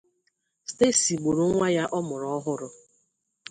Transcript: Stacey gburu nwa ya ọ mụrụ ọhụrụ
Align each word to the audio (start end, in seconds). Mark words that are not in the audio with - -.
Stacey 0.71 1.17
gburu 1.21 1.43
nwa 1.51 1.67
ya 1.77 1.83
ọ 1.97 1.99
mụrụ 2.07 2.27
ọhụrụ 2.37 2.67